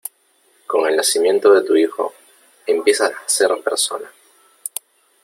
con 0.65 0.87
el 0.89 0.95
nacimiento 0.97 1.53
de 1.53 1.61
tu 1.63 1.75
hijo, 1.75 2.11
empiezas 2.65 3.11
a 3.11 3.29
ser 3.29 3.51
persona 3.63 4.09